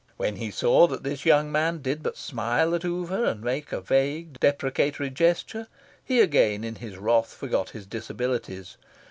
[0.17, 3.79] When he saw that this young man did but smile at Oover and make a
[3.81, 5.67] vague deprecatory gesture,
[6.03, 8.77] he again, in his wrath, forgot his disabilities.